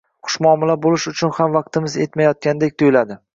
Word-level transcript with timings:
xushmuomila 0.27 0.75
bo`lish 0.85 1.05
uchun 1.11 1.33
ham 1.41 1.53
vaqtimiz 1.57 1.99
etmayotgandek 2.07 2.77
tuyiladi 2.85 3.21